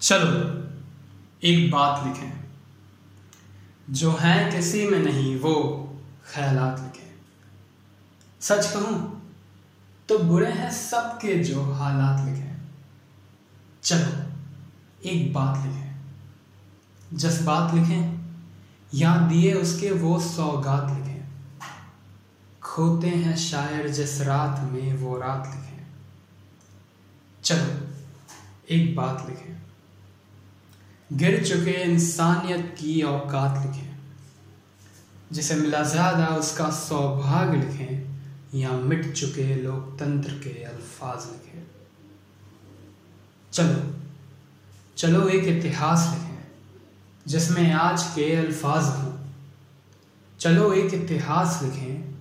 [0.00, 0.64] चलो,
[1.42, 2.44] एक बात लिखें।
[3.90, 5.86] जो है किसी में नहीं, वो
[6.34, 7.14] ख्यालात लिखें।
[8.40, 9.22] सच कहूँ
[10.08, 12.56] तो बुरे हैं सबके जो हालात लिखें।
[13.82, 14.32] चलो,
[15.10, 16.00] एक बात लिखें।
[17.14, 18.20] जज्बात लिखें,
[18.94, 21.28] या दिए उसके वो सौगात लिखें।
[22.62, 25.86] खोते हैं शायर जिस रात में वो रात लिखें।
[27.42, 27.88] चलो,
[28.70, 29.69] एक बात लिखें।
[31.12, 33.98] गिर चुके इंसानियत की औकात लिखें।
[35.32, 38.10] जिसे मिला ज़्यादा, उसका सौभाग्य लिखें।
[38.54, 41.66] या मिट चुके लोकतंत्र के अल्फाज लिखें।
[43.52, 43.94] चलो
[44.96, 46.44] चलो एक इतिहास लिखें,
[47.26, 49.12] जिसमें आज के अल्फाज हों।
[50.40, 52.14] चलो एक इतिहास लिखें,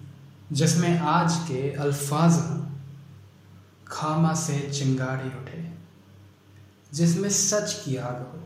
[0.52, 2.60] जिसमें आज के अल्फाज हों।
[3.88, 5.64] खामा से चिंगारी उठे,
[6.94, 8.44] जिसमें सच की आग हो।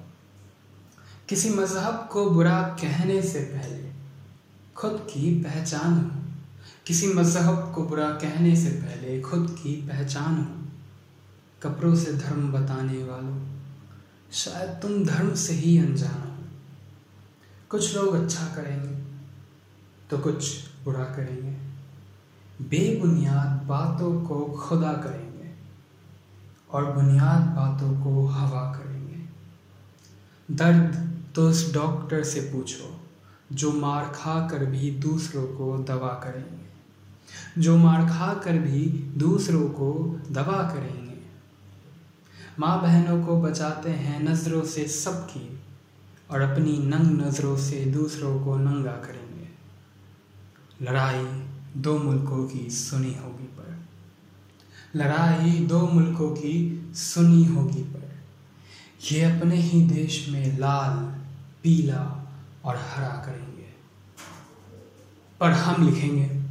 [1.33, 3.91] किसी मज़हब को बुरा कहने से पहले
[4.75, 6.19] खुद की पहचान हो।
[6.87, 10.67] किसी मज़हब को बुरा कहने से पहले खुद की पहचान हो।
[11.63, 13.47] कपड़ों से धर्म बताने वालों,
[14.31, 16.43] शायद तुम धर्म से ही अनजान हो।
[17.69, 18.95] कुछ लोग अच्छा करेंगे
[20.09, 20.53] तो कुछ
[20.85, 21.53] बुरा करेंगे।
[22.61, 25.49] बेबुनियाद बातों को खुदा करेंगे
[26.71, 29.25] और बुनियाद बातों को हवा करेंगे।
[30.51, 33.01] दर्द तो उस डॉक्टर से पूछो,
[33.55, 36.63] जो मार खा कर भी दूसरों को दवा करेंगे।
[37.61, 38.85] जो मार खा कर भी
[39.17, 41.13] दूसरों को दवा करेंगे।
[42.59, 45.59] माँ बहनों को बचाते हैं नज़रों से सबकी,
[46.31, 49.47] और अपनी नंग नज़रों से दूसरों को नंगा करेंगे।
[50.81, 51.25] लड़ाई
[51.77, 53.79] दो मुल्कों की सुनी होगी पर।
[54.95, 58.02] लड़ाई दो मुल्कों की सुनी होगी पर।
[59.11, 60.97] ये अपने ही देश में लाल,
[61.63, 62.27] पीला
[62.65, 63.69] और हरा करेंगे।
[65.39, 66.43] पर हम लिखेंगे,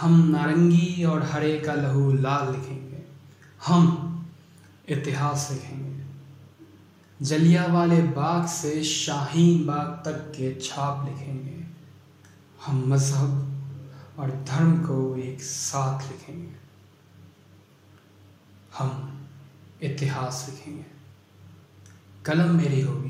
[0.00, 3.02] हम नारंगी और हरे का लहू लाल लिखेंगे।
[3.66, 4.10] हम
[4.88, 6.04] इतिहास लिखेंगे।
[7.22, 11.64] जलिया वाले बाग से शाहीन बाग तक के छाप लिखेंगे।
[12.66, 13.50] हम मज़हब
[14.18, 16.52] और धर्म को एक साथ लिखेंगे।
[18.78, 19.20] हम
[19.82, 20.94] इतिहास लिखेंगे।
[22.26, 23.08] कलम मेरी होगी,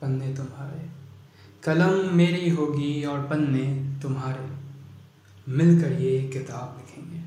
[0.00, 0.90] पन्ने तुम्हारे।
[1.64, 4.56] कलम मेरी होगी और पन्ने तुम्हारे।
[5.52, 7.24] मिलकर ये किताब लिखेंगे।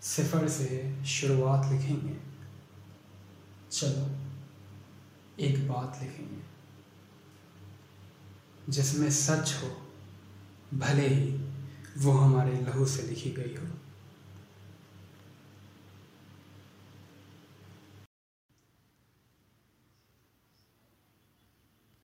[0.00, 2.16] सिफर से शुरुआत लिखेंगे।
[3.70, 4.16] चलो,
[5.40, 6.42] एक बात लिखेंगे।
[8.68, 9.92] जिसमें सच हो,
[10.78, 11.52] भले ही
[11.98, 13.81] वो हमारे लहू से लिखी गई हो।